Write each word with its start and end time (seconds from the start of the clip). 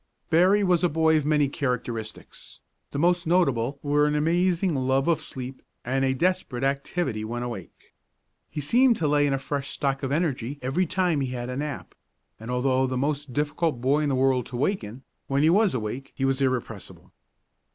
Berry 0.31 0.63
was 0.63 0.83
a 0.83 0.89
boy 0.89 1.15
of 1.15 1.27
many 1.27 1.47
characteristics. 1.47 2.59
The 2.89 2.97
most 2.97 3.27
notable 3.27 3.77
were 3.83 4.07
an 4.07 4.15
amazing 4.15 4.73
love 4.73 5.07
of 5.07 5.21
sleep 5.21 5.61
and 5.85 6.03
a 6.03 6.15
desperate 6.15 6.63
activity 6.63 7.23
when 7.23 7.43
awake. 7.43 7.93
He 8.49 8.61
seemed 8.61 8.95
to 8.95 9.07
lay 9.07 9.27
in 9.27 9.33
a 9.33 9.37
fresh 9.37 9.69
stock 9.69 10.01
of 10.01 10.11
energy 10.11 10.57
every 10.63 10.87
time 10.87 11.21
he 11.21 11.33
had 11.33 11.51
a 11.51 11.55
nap, 11.55 11.93
and 12.39 12.49
although 12.49 12.87
the 12.87 12.97
most 12.97 13.31
difficult 13.31 13.79
boy 13.79 14.01
in 14.01 14.09
the 14.09 14.15
world 14.15 14.47
to 14.47 14.57
waken, 14.57 15.03
when 15.27 15.43
he 15.43 15.51
was 15.51 15.75
awake 15.75 16.13
he 16.15 16.25
was 16.25 16.41
irrepressible. 16.41 17.11